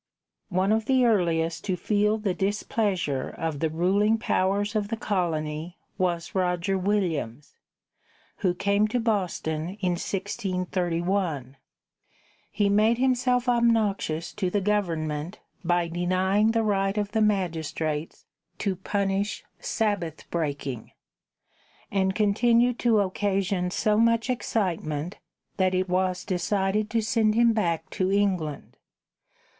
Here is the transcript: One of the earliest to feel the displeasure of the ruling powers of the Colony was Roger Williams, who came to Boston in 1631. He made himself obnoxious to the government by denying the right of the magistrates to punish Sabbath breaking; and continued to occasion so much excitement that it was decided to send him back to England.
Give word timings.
One 0.49 0.71
of 0.71 0.85
the 0.85 1.05
earliest 1.05 1.63
to 1.65 1.75
feel 1.75 2.17
the 2.17 2.33
displeasure 2.33 3.29
of 3.29 3.59
the 3.59 3.69
ruling 3.69 4.17
powers 4.17 4.75
of 4.75 4.87
the 4.87 4.97
Colony 4.97 5.77
was 5.99 6.33
Roger 6.33 6.75
Williams, 6.75 7.53
who 8.37 8.55
came 8.55 8.87
to 8.87 8.99
Boston 8.99 9.77
in 9.79 9.91
1631. 9.91 11.55
He 12.51 12.67
made 12.67 12.97
himself 12.97 13.47
obnoxious 13.47 14.33
to 14.33 14.49
the 14.49 14.59
government 14.59 15.37
by 15.63 15.87
denying 15.87 16.49
the 16.49 16.63
right 16.63 16.97
of 16.97 17.11
the 17.11 17.21
magistrates 17.21 18.25
to 18.57 18.75
punish 18.77 19.43
Sabbath 19.59 20.27
breaking; 20.31 20.93
and 21.91 22.15
continued 22.15 22.79
to 22.79 23.01
occasion 23.01 23.69
so 23.69 23.99
much 23.99 24.31
excitement 24.31 25.19
that 25.57 25.75
it 25.75 25.87
was 25.87 26.25
decided 26.25 26.89
to 26.89 27.03
send 27.03 27.35
him 27.35 27.53
back 27.53 27.87
to 27.91 28.11
England. 28.11 28.77